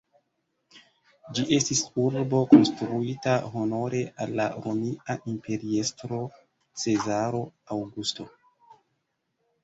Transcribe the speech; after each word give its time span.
Ĝi 1.37 1.43
estis 1.57 1.81
urbo 2.03 2.37
konstruita 2.53 3.35
honore 3.55 3.99
al 4.25 4.33
la 4.39 4.47
romia 4.63 5.17
imperiestro 5.33 6.21
Cezaro 6.85 7.43
Aŭgusto. 7.77 8.27